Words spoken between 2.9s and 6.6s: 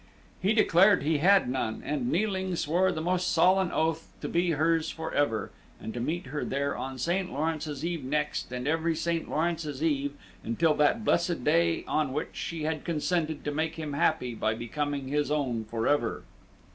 the most solemn oath to be hers forever, and to meet her